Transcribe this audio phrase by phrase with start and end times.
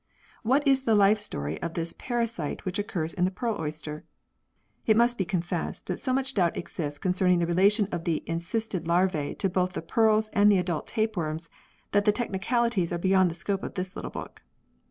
[0.41, 4.03] What is the life story of this parasite which occurs in the pearl oyster?
[4.87, 8.87] It must be confessed that so much doubt exists concerning the relation of the encysted
[8.87, 11.49] larvae to both the pearls and the adult tapeworms
[11.91, 14.41] that the technicalities are beyond the scope of this little book.